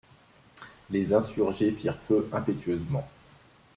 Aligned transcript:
Les 0.89 1.13
insurgés 1.13 1.69
firent 1.69 1.99
feu 2.07 2.27
impétueusement. 2.33 3.07